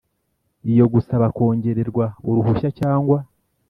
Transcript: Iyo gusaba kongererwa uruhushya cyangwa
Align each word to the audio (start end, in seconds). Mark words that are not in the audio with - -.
Iyo 0.71 0.85
gusaba 0.93 1.25
kongererwa 1.35 2.05
uruhushya 2.29 2.69
cyangwa 2.79 3.17